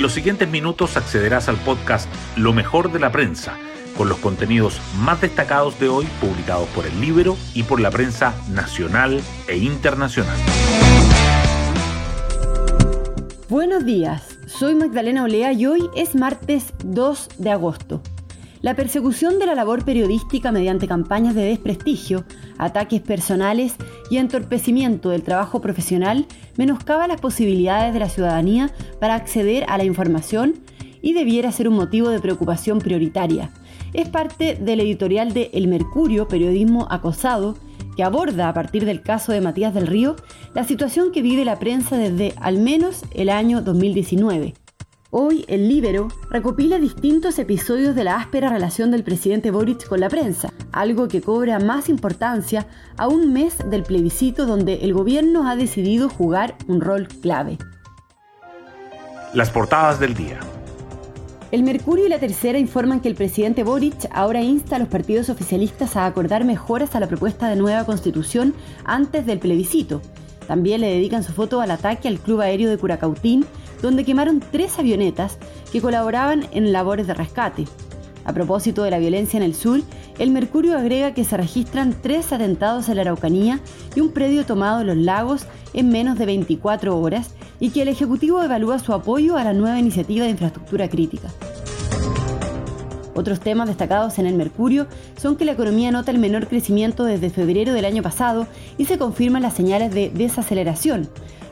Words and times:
En 0.00 0.02
los 0.02 0.14
siguientes 0.14 0.48
minutos 0.48 0.96
accederás 0.96 1.50
al 1.50 1.58
podcast 1.58 2.08
Lo 2.34 2.54
mejor 2.54 2.90
de 2.90 2.98
la 2.98 3.12
prensa, 3.12 3.58
con 3.98 4.08
los 4.08 4.16
contenidos 4.16 4.80
más 4.96 5.20
destacados 5.20 5.78
de 5.78 5.90
hoy 5.90 6.06
publicados 6.22 6.66
por 6.70 6.86
el 6.86 6.98
libro 7.02 7.36
y 7.52 7.64
por 7.64 7.82
la 7.82 7.90
prensa 7.90 8.34
nacional 8.48 9.20
e 9.46 9.58
internacional. 9.58 10.38
Buenos 13.50 13.84
días, 13.84 14.38
soy 14.46 14.74
Magdalena 14.74 15.24
Olea 15.24 15.52
y 15.52 15.66
hoy 15.66 15.90
es 15.94 16.14
martes 16.14 16.72
2 16.82 17.28
de 17.36 17.50
agosto. 17.50 18.02
La 18.62 18.76
persecución 18.76 19.38
de 19.38 19.46
la 19.46 19.54
labor 19.54 19.86
periodística 19.86 20.52
mediante 20.52 20.86
campañas 20.86 21.34
de 21.34 21.44
desprestigio, 21.44 22.24
ataques 22.58 23.00
personales 23.00 23.74
y 24.10 24.18
entorpecimiento 24.18 25.08
del 25.08 25.22
trabajo 25.22 25.62
profesional 25.62 26.26
menoscaba 26.58 27.06
las 27.06 27.22
posibilidades 27.22 27.94
de 27.94 28.00
la 28.00 28.10
ciudadanía 28.10 28.70
para 29.00 29.14
acceder 29.14 29.64
a 29.68 29.78
la 29.78 29.84
información 29.84 30.56
y 31.00 31.14
debiera 31.14 31.52
ser 31.52 31.68
un 31.68 31.76
motivo 31.76 32.10
de 32.10 32.20
preocupación 32.20 32.80
prioritaria. 32.80 33.50
Es 33.94 34.10
parte 34.10 34.56
del 34.56 34.80
editorial 34.80 35.32
de 35.32 35.50
El 35.54 35.66
Mercurio, 35.66 36.28
Periodismo 36.28 36.86
Acosado, 36.90 37.56
que 37.96 38.04
aborda 38.04 38.50
a 38.50 38.54
partir 38.54 38.84
del 38.84 39.00
caso 39.00 39.32
de 39.32 39.40
Matías 39.40 39.72
del 39.72 39.86
Río 39.86 40.16
la 40.54 40.64
situación 40.64 41.12
que 41.12 41.22
vive 41.22 41.46
la 41.46 41.58
prensa 41.58 41.96
desde 41.96 42.34
al 42.38 42.58
menos 42.58 43.04
el 43.14 43.30
año 43.30 43.62
2019. 43.62 44.52
Hoy, 45.12 45.44
el 45.48 45.68
Libero 45.68 46.06
recopila 46.30 46.78
distintos 46.78 47.40
episodios 47.40 47.96
de 47.96 48.04
la 48.04 48.14
áspera 48.14 48.48
relación 48.48 48.92
del 48.92 49.02
presidente 49.02 49.50
Boric 49.50 49.88
con 49.88 49.98
la 49.98 50.08
prensa, 50.08 50.52
algo 50.70 51.08
que 51.08 51.20
cobra 51.20 51.58
más 51.58 51.88
importancia 51.88 52.68
a 52.96 53.08
un 53.08 53.32
mes 53.32 53.58
del 53.68 53.82
plebiscito 53.82 54.46
donde 54.46 54.84
el 54.84 54.94
gobierno 54.94 55.48
ha 55.48 55.56
decidido 55.56 56.08
jugar 56.08 56.54
un 56.68 56.80
rol 56.80 57.08
clave. 57.08 57.58
Las 59.34 59.50
portadas 59.50 59.98
del 59.98 60.14
día. 60.14 60.38
El 61.50 61.64
Mercurio 61.64 62.06
y 62.06 62.08
la 62.08 62.20
Tercera 62.20 62.60
informan 62.60 63.00
que 63.00 63.08
el 63.08 63.16
presidente 63.16 63.64
Boric 63.64 64.08
ahora 64.12 64.42
insta 64.42 64.76
a 64.76 64.78
los 64.78 64.86
partidos 64.86 65.28
oficialistas 65.28 65.96
a 65.96 66.06
acordar 66.06 66.44
mejoras 66.44 66.94
a 66.94 67.00
la 67.00 67.08
propuesta 67.08 67.48
de 67.48 67.56
nueva 67.56 67.84
constitución 67.84 68.54
antes 68.84 69.26
del 69.26 69.40
plebiscito. 69.40 70.02
También 70.46 70.80
le 70.80 70.88
dedican 70.88 71.24
su 71.24 71.32
foto 71.32 71.60
al 71.60 71.72
ataque 71.72 72.06
al 72.06 72.20
Club 72.20 72.42
Aéreo 72.42 72.70
de 72.70 72.78
Curacautín 72.78 73.44
donde 73.82 74.04
quemaron 74.04 74.40
tres 74.40 74.78
avionetas 74.78 75.38
que 75.72 75.80
colaboraban 75.80 76.46
en 76.52 76.72
labores 76.72 77.06
de 77.06 77.14
rescate. 77.14 77.66
A 78.24 78.32
propósito 78.32 78.82
de 78.82 78.90
la 78.90 78.98
violencia 78.98 79.38
en 79.38 79.42
el 79.42 79.54
sur, 79.54 79.80
el 80.18 80.30
Mercurio 80.30 80.76
agrega 80.76 81.14
que 81.14 81.24
se 81.24 81.36
registran 81.36 81.96
tres 82.00 82.32
atentados 82.32 82.88
en 82.88 82.96
la 82.96 83.02
Araucanía 83.02 83.60
y 83.94 84.00
un 84.00 84.12
predio 84.12 84.44
tomado 84.44 84.82
en 84.82 84.86
los 84.88 84.96
lagos 84.96 85.46
en 85.72 85.88
menos 85.88 86.18
de 86.18 86.26
24 86.26 86.98
horas 87.00 87.30
y 87.58 87.70
que 87.70 87.82
el 87.82 87.88
Ejecutivo 87.88 88.42
evalúa 88.42 88.78
su 88.78 88.92
apoyo 88.92 89.36
a 89.36 89.44
la 89.44 89.54
nueva 89.54 89.78
iniciativa 89.78 90.24
de 90.24 90.32
infraestructura 90.32 90.88
crítica. 90.88 91.28
Otros 93.14 93.40
temas 93.40 93.68
destacados 93.68 94.18
en 94.18 94.26
el 94.26 94.34
Mercurio 94.34 94.86
son 95.18 95.36
que 95.36 95.44
la 95.44 95.52
economía 95.52 95.90
nota 95.90 96.10
el 96.10 96.18
menor 96.18 96.46
crecimiento 96.46 97.04
desde 97.04 97.30
febrero 97.30 97.72
del 97.72 97.84
año 97.84 98.02
pasado 98.02 98.46
y 98.78 98.84
se 98.84 98.98
confirman 98.98 99.42
las 99.42 99.54
señales 99.54 99.92
de 99.92 100.10
desaceleración, 100.10 101.08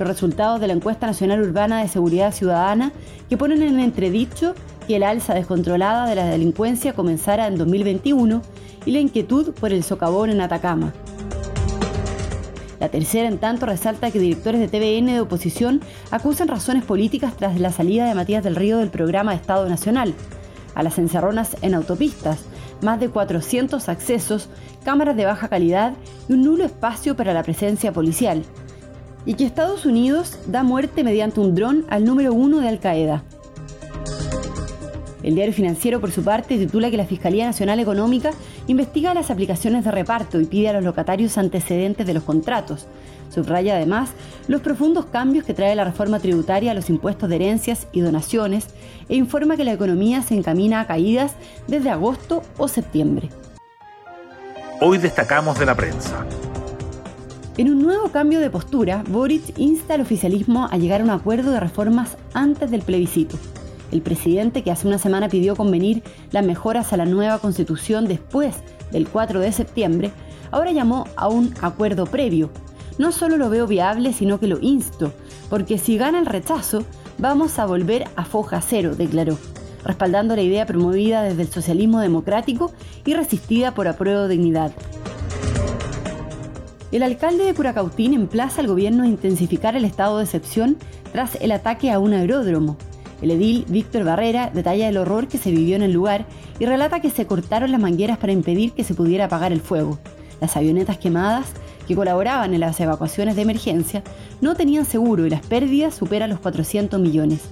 los 0.00 0.08
resultados 0.08 0.60
de 0.60 0.66
la 0.66 0.72
encuesta 0.72 1.06
nacional 1.06 1.42
urbana 1.42 1.82
de 1.82 1.88
seguridad 1.88 2.32
ciudadana 2.32 2.90
que 3.28 3.36
ponen 3.36 3.62
en 3.62 3.78
entredicho 3.80 4.54
que 4.88 4.96
el 4.96 5.02
alza 5.02 5.34
descontrolada 5.34 6.08
de 6.08 6.14
la 6.14 6.24
delincuencia 6.24 6.94
comenzara 6.94 7.46
en 7.46 7.56
2021 7.56 8.40
y 8.86 8.92
la 8.92 8.98
inquietud 8.98 9.52
por 9.52 9.74
el 9.74 9.84
socavón 9.84 10.30
en 10.30 10.40
Atacama. 10.40 10.94
La 12.80 12.88
tercera, 12.88 13.28
en 13.28 13.36
tanto, 13.36 13.66
resalta 13.66 14.10
que 14.10 14.18
directores 14.18 14.58
de 14.58 14.68
TVN 14.68 15.12
de 15.12 15.20
oposición 15.20 15.82
acusan 16.10 16.48
razones 16.48 16.82
políticas 16.82 17.36
tras 17.36 17.60
la 17.60 17.70
salida 17.70 18.08
de 18.08 18.14
Matías 18.14 18.42
del 18.42 18.56
Río 18.56 18.78
del 18.78 18.88
programa 18.88 19.32
de 19.32 19.36
Estado 19.36 19.68
Nacional. 19.68 20.14
A 20.74 20.82
las 20.82 20.96
encerronas 20.96 21.58
en 21.60 21.74
autopistas, 21.74 22.46
más 22.80 22.98
de 23.00 23.10
400 23.10 23.86
accesos, 23.90 24.48
cámaras 24.82 25.14
de 25.14 25.26
baja 25.26 25.48
calidad 25.48 25.92
y 26.26 26.32
un 26.32 26.42
nulo 26.42 26.64
espacio 26.64 27.16
para 27.16 27.34
la 27.34 27.42
presencia 27.42 27.92
policial 27.92 28.44
y 29.26 29.34
que 29.34 29.44
Estados 29.44 29.86
Unidos 29.86 30.38
da 30.46 30.62
muerte 30.62 31.04
mediante 31.04 31.40
un 31.40 31.54
dron 31.54 31.84
al 31.88 32.04
número 32.04 32.32
uno 32.32 32.60
de 32.60 32.68
Al 32.68 32.80
Qaeda. 32.80 33.22
El 35.22 35.34
diario 35.34 35.52
financiero, 35.52 36.00
por 36.00 36.10
su 36.10 36.22
parte, 36.24 36.56
titula 36.56 36.90
que 36.90 36.96
la 36.96 37.04
Fiscalía 37.04 37.44
Nacional 37.44 37.78
Económica 37.78 38.30
investiga 38.66 39.12
las 39.12 39.30
aplicaciones 39.30 39.84
de 39.84 39.90
reparto 39.90 40.40
y 40.40 40.46
pide 40.46 40.68
a 40.68 40.72
los 40.72 40.84
locatarios 40.84 41.36
antecedentes 41.36 42.06
de 42.06 42.14
los 42.14 42.22
contratos. 42.22 42.86
Subraya 43.28 43.76
además 43.76 44.10
los 44.48 44.60
profundos 44.60 45.06
cambios 45.06 45.44
que 45.44 45.54
trae 45.54 45.76
la 45.76 45.84
reforma 45.84 46.18
tributaria 46.18 46.72
a 46.72 46.74
los 46.74 46.90
impuestos 46.90 47.28
de 47.28 47.36
herencias 47.36 47.86
y 47.92 48.00
donaciones 48.00 48.68
e 49.08 49.14
informa 49.14 49.56
que 49.56 49.64
la 49.64 49.72
economía 49.72 50.22
se 50.22 50.34
encamina 50.34 50.80
a 50.80 50.86
caídas 50.86 51.34
desde 51.68 51.90
agosto 51.90 52.42
o 52.56 52.66
septiembre. 52.66 53.28
Hoy 54.80 54.98
destacamos 54.98 55.58
de 55.58 55.66
la 55.66 55.74
prensa. 55.74 56.24
En 57.56 57.68
un 57.68 57.82
nuevo 57.82 58.10
cambio 58.10 58.40
de 58.40 58.48
postura, 58.48 59.02
Boric 59.08 59.58
insta 59.58 59.94
al 59.94 60.00
oficialismo 60.00 60.68
a 60.70 60.78
llegar 60.78 61.00
a 61.00 61.04
un 61.04 61.10
acuerdo 61.10 61.50
de 61.50 61.60
reformas 61.60 62.16
antes 62.32 62.70
del 62.70 62.82
plebiscito. 62.82 63.36
El 63.90 64.02
presidente, 64.02 64.62
que 64.62 64.70
hace 64.70 64.86
una 64.86 64.98
semana 64.98 65.28
pidió 65.28 65.56
convenir 65.56 66.02
las 66.30 66.46
mejoras 66.46 66.92
a 66.92 66.96
la 66.96 67.06
nueva 67.06 67.38
constitución 67.38 68.06
después 68.06 68.54
del 68.92 69.08
4 69.08 69.40
de 69.40 69.52
septiembre, 69.52 70.12
ahora 70.52 70.70
llamó 70.70 71.06
a 71.16 71.28
un 71.28 71.52
acuerdo 71.60 72.06
previo. 72.06 72.50
No 72.98 73.10
solo 73.10 73.36
lo 73.36 73.50
veo 73.50 73.66
viable, 73.66 74.12
sino 74.12 74.38
que 74.38 74.46
lo 74.46 74.58
insto, 74.60 75.12
porque 75.48 75.76
si 75.76 75.98
gana 75.98 76.20
el 76.20 76.26
rechazo, 76.26 76.84
vamos 77.18 77.58
a 77.58 77.66
volver 77.66 78.04
a 78.14 78.24
foja 78.24 78.60
cero, 78.60 78.94
declaró, 78.96 79.36
respaldando 79.84 80.36
la 80.36 80.42
idea 80.42 80.66
promovida 80.66 81.22
desde 81.22 81.42
el 81.42 81.48
socialismo 81.48 81.98
democrático 81.98 82.72
y 83.04 83.14
resistida 83.14 83.74
por 83.74 83.88
apruebo 83.88 84.28
dignidad. 84.28 84.72
El 86.92 87.04
alcalde 87.04 87.44
de 87.44 87.54
Curacautín 87.54 88.14
emplaza 88.14 88.60
al 88.60 88.66
gobierno 88.66 89.04
a 89.04 89.06
intensificar 89.06 89.76
el 89.76 89.84
estado 89.84 90.18
de 90.18 90.24
excepción 90.24 90.76
tras 91.12 91.36
el 91.36 91.52
ataque 91.52 91.92
a 91.92 92.00
un 92.00 92.14
aeródromo. 92.14 92.76
El 93.22 93.30
edil 93.30 93.64
Víctor 93.68 94.02
Barrera 94.02 94.50
detalla 94.52 94.88
el 94.88 94.96
horror 94.96 95.28
que 95.28 95.38
se 95.38 95.52
vivió 95.52 95.76
en 95.76 95.82
el 95.82 95.92
lugar 95.92 96.26
y 96.58 96.66
relata 96.66 96.98
que 96.98 97.10
se 97.10 97.26
cortaron 97.26 97.70
las 97.70 97.80
mangueras 97.80 98.18
para 98.18 98.32
impedir 98.32 98.72
que 98.72 98.82
se 98.82 98.94
pudiera 98.94 99.26
apagar 99.26 99.52
el 99.52 99.60
fuego. 99.60 100.00
Las 100.40 100.56
avionetas 100.56 100.98
quemadas, 100.98 101.52
que 101.86 101.94
colaboraban 101.94 102.54
en 102.54 102.60
las 102.60 102.80
evacuaciones 102.80 103.36
de 103.36 103.42
emergencia, 103.42 104.02
no 104.40 104.56
tenían 104.56 104.84
seguro 104.84 105.26
y 105.26 105.30
las 105.30 105.46
pérdidas 105.46 105.94
superan 105.94 106.30
los 106.30 106.40
400 106.40 106.98
millones. 106.98 107.42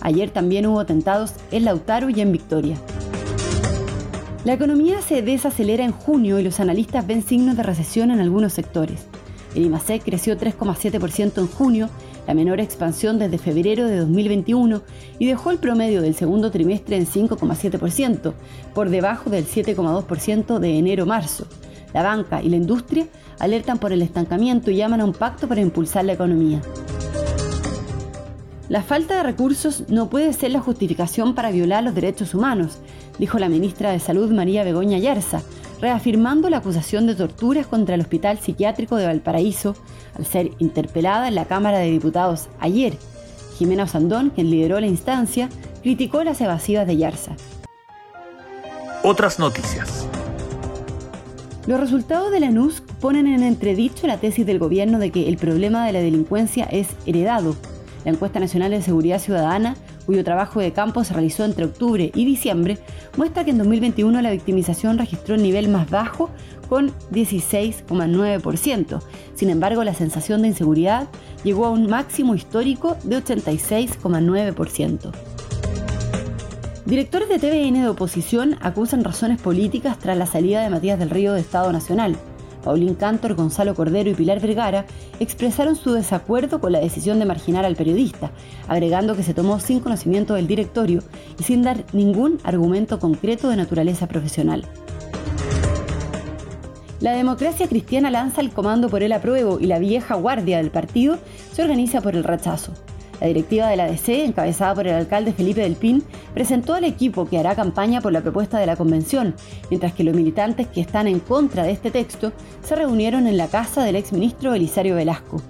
Ayer 0.00 0.30
también 0.30 0.66
hubo 0.66 0.80
atentados 0.80 1.34
en 1.52 1.66
Lautaro 1.66 2.10
y 2.10 2.20
en 2.20 2.32
Victoria. 2.32 2.76
La 4.44 4.52
economía 4.52 5.02
se 5.02 5.20
desacelera 5.20 5.84
en 5.84 5.90
junio 5.90 6.38
y 6.38 6.44
los 6.44 6.60
analistas 6.60 7.04
ven 7.06 7.22
signos 7.22 7.56
de 7.56 7.64
recesión 7.64 8.12
en 8.12 8.20
algunos 8.20 8.52
sectores. 8.52 9.06
El 9.54 9.64
IMASEC 9.66 10.04
creció 10.04 10.38
3,7% 10.38 11.38
en 11.38 11.48
junio, 11.48 11.88
la 12.26 12.34
menor 12.34 12.60
expansión 12.60 13.18
desde 13.18 13.38
febrero 13.38 13.88
de 13.88 13.96
2021, 13.96 14.82
y 15.18 15.26
dejó 15.26 15.50
el 15.50 15.58
promedio 15.58 16.02
del 16.02 16.14
segundo 16.14 16.52
trimestre 16.52 16.96
en 16.96 17.06
5,7%, 17.06 18.32
por 18.74 18.90
debajo 18.90 19.28
del 19.28 19.44
7,2% 19.44 20.58
de 20.60 20.78
enero-marzo. 20.78 21.46
La 21.92 22.04
banca 22.04 22.40
y 22.40 22.48
la 22.48 22.56
industria 22.56 23.08
alertan 23.40 23.78
por 23.78 23.92
el 23.92 24.02
estancamiento 24.02 24.70
y 24.70 24.76
llaman 24.76 25.00
a 25.00 25.04
un 25.04 25.14
pacto 25.14 25.48
para 25.48 25.62
impulsar 25.62 26.04
la 26.04 26.12
economía. 26.12 26.60
La 28.68 28.82
falta 28.82 29.16
de 29.16 29.22
recursos 29.22 29.84
no 29.88 30.10
puede 30.10 30.32
ser 30.34 30.50
la 30.50 30.60
justificación 30.60 31.34
para 31.34 31.50
violar 31.50 31.82
los 31.82 31.94
derechos 31.94 32.34
humanos, 32.34 32.78
dijo 33.18 33.38
la 33.38 33.48
ministra 33.48 33.90
de 33.92 33.98
Salud 33.98 34.30
María 34.30 34.64
Begoña 34.64 34.98
Yarza, 34.98 35.42
reafirmando 35.80 36.50
la 36.50 36.58
acusación 36.58 37.06
de 37.06 37.14
torturas 37.14 37.66
contra 37.66 37.94
el 37.94 38.00
Hospital 38.00 38.38
Psiquiátrico 38.38 38.96
de 38.96 39.06
Valparaíso 39.06 39.76
al 40.16 40.26
ser 40.26 40.50
interpelada 40.58 41.28
en 41.28 41.34
la 41.34 41.44
Cámara 41.44 41.78
de 41.78 41.90
Diputados 41.90 42.48
ayer. 42.60 42.94
Jimena 43.58 43.84
Osandón, 43.84 44.30
quien 44.30 44.50
lideró 44.50 44.80
la 44.80 44.86
instancia, 44.86 45.48
criticó 45.82 46.24
las 46.24 46.40
evasivas 46.40 46.86
de 46.86 46.96
Yarza. 46.96 47.32
Otras 49.02 49.38
noticias. 49.38 50.06
Los 51.66 51.78
resultados 51.78 52.30
de 52.32 52.40
la 52.40 52.50
NUS 52.50 52.82
ponen 53.00 53.26
en 53.26 53.42
entredicho 53.42 54.06
la 54.06 54.18
tesis 54.18 54.46
del 54.46 54.58
gobierno 54.58 54.98
de 54.98 55.10
que 55.10 55.28
el 55.28 55.36
problema 55.36 55.86
de 55.86 55.92
la 55.92 56.00
delincuencia 56.00 56.64
es 56.64 56.88
heredado 57.04 57.54
la 58.04 58.12
encuesta 58.12 58.40
nacional 58.40 58.70
de 58.70 58.82
seguridad 58.82 59.18
ciudadana, 59.18 59.76
cuyo 60.08 60.24
trabajo 60.24 60.58
de 60.58 60.72
campo 60.72 61.04
se 61.04 61.12
realizó 61.12 61.44
entre 61.44 61.66
octubre 61.66 62.10
y 62.14 62.24
diciembre, 62.24 62.78
muestra 63.18 63.44
que 63.44 63.50
en 63.50 63.58
2021 63.58 64.22
la 64.22 64.30
victimización 64.30 64.96
registró 64.96 65.34
un 65.34 65.42
nivel 65.42 65.68
más 65.68 65.90
bajo 65.90 66.30
con 66.66 66.92
16,9%. 67.12 69.02
Sin 69.34 69.50
embargo, 69.50 69.84
la 69.84 69.92
sensación 69.92 70.40
de 70.40 70.48
inseguridad 70.48 71.08
llegó 71.44 71.66
a 71.66 71.70
un 71.70 71.90
máximo 71.90 72.34
histórico 72.34 72.96
de 73.04 73.22
86,9%. 73.22 75.12
Directores 76.86 77.28
de 77.28 77.38
TVN 77.38 77.82
de 77.82 77.88
oposición 77.88 78.56
acusan 78.62 79.04
razones 79.04 79.38
políticas 79.38 79.98
tras 79.98 80.16
la 80.16 80.24
salida 80.24 80.62
de 80.62 80.70
Matías 80.70 80.98
del 80.98 81.10
Río 81.10 81.34
de 81.34 81.40
Estado 81.42 81.70
Nacional. 81.70 82.16
Paulín 82.62 82.94
Cantor, 82.94 83.34
Gonzalo 83.34 83.74
Cordero 83.74 84.10
y 84.10 84.14
Pilar 84.14 84.40
Vergara 84.40 84.86
expresaron 85.20 85.76
su 85.76 85.92
desacuerdo 85.92 86.60
con 86.60 86.72
la 86.72 86.80
decisión 86.80 87.18
de 87.18 87.24
marginar 87.24 87.64
al 87.64 87.76
periodista, 87.76 88.30
agregando 88.68 89.16
que 89.16 89.22
se 89.22 89.34
tomó 89.34 89.60
sin 89.60 89.80
conocimiento 89.80 90.34
del 90.34 90.46
directorio 90.46 91.02
y 91.38 91.42
sin 91.42 91.62
dar 91.62 91.84
ningún 91.92 92.38
argumento 92.44 92.98
concreto 92.98 93.48
de 93.48 93.56
naturaleza 93.56 94.06
profesional. 94.06 94.64
La 97.00 97.12
democracia 97.12 97.68
cristiana 97.68 98.10
lanza 98.10 98.40
el 98.40 98.50
comando 98.50 98.88
por 98.88 99.04
el 99.04 99.12
apruebo 99.12 99.60
y 99.60 99.66
la 99.66 99.78
vieja 99.78 100.16
guardia 100.16 100.58
del 100.58 100.72
partido 100.72 101.18
se 101.52 101.62
organiza 101.62 102.00
por 102.00 102.16
el 102.16 102.24
rechazo. 102.24 102.72
La 103.20 103.26
directiva 103.26 103.68
de 103.68 103.76
la 103.76 103.86
DC, 103.86 104.24
encabezada 104.24 104.74
por 104.74 104.86
el 104.86 104.94
alcalde 104.94 105.32
Felipe 105.32 105.62
del 105.62 105.76
Pin, 105.76 106.02
presentó 106.34 106.74
al 106.74 106.84
equipo 106.84 107.26
que 107.28 107.38
hará 107.38 107.54
campaña 107.54 108.00
por 108.00 108.12
la 108.12 108.20
propuesta 108.20 108.58
de 108.58 108.66
la 108.66 108.76
convención, 108.76 109.34
mientras 109.70 109.92
que 109.92 110.04
los 110.04 110.14
militantes 110.14 110.68
que 110.68 110.80
están 110.80 111.08
en 111.08 111.20
contra 111.20 111.64
de 111.64 111.72
este 111.72 111.90
texto 111.90 112.32
se 112.62 112.76
reunieron 112.76 113.26
en 113.26 113.36
la 113.36 113.48
casa 113.48 113.84
del 113.84 113.96
exministro 113.96 114.54
Elisario 114.54 114.94
Velasco. 114.94 115.42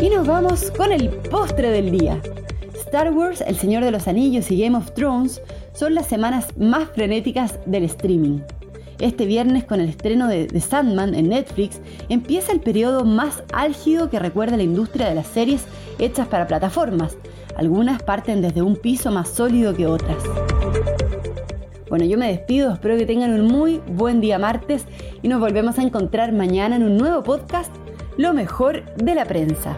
Y 0.00 0.10
nos 0.10 0.26
vamos 0.26 0.70
con 0.72 0.92
el 0.92 1.08
postre 1.08 1.70
del 1.70 1.90
día. 1.90 2.20
Star 2.74 3.12
Wars, 3.12 3.40
El 3.40 3.56
Señor 3.56 3.84
de 3.84 3.90
los 3.90 4.06
Anillos 4.06 4.50
y 4.50 4.60
Game 4.60 4.76
of 4.76 4.92
Thrones 4.92 5.40
son 5.72 5.94
las 5.94 6.06
semanas 6.06 6.48
más 6.58 6.90
frenéticas 6.90 7.58
del 7.66 7.84
streaming. 7.84 8.40
Este 9.00 9.26
viernes, 9.26 9.64
con 9.64 9.80
el 9.80 9.88
estreno 9.88 10.28
de 10.28 10.46
The 10.46 10.60
Sandman 10.60 11.14
en 11.14 11.28
Netflix, 11.28 11.80
empieza 12.08 12.52
el 12.52 12.60
periodo 12.60 13.04
más 13.04 13.42
álgido 13.52 14.08
que 14.08 14.18
recuerda 14.18 14.56
la 14.56 14.62
industria 14.62 15.08
de 15.08 15.16
las 15.16 15.26
series 15.26 15.64
hechas 15.98 16.28
para 16.28 16.46
plataformas. 16.46 17.16
Algunas 17.56 18.02
parten 18.02 18.40
desde 18.40 18.62
un 18.62 18.76
piso 18.76 19.10
más 19.10 19.28
sólido 19.28 19.74
que 19.74 19.86
otras. 19.86 20.18
Bueno, 21.88 22.04
yo 22.06 22.18
me 22.18 22.28
despido, 22.28 22.72
espero 22.72 22.96
que 22.96 23.06
tengan 23.06 23.38
un 23.38 23.46
muy 23.46 23.80
buen 23.86 24.20
día 24.20 24.38
martes 24.38 24.84
y 25.22 25.28
nos 25.28 25.40
volvemos 25.40 25.78
a 25.78 25.82
encontrar 25.82 26.32
mañana 26.32 26.76
en 26.76 26.82
un 26.82 26.96
nuevo 26.96 27.22
podcast, 27.22 27.72
Lo 28.16 28.32
mejor 28.32 28.84
de 28.94 29.14
la 29.14 29.24
prensa. 29.24 29.76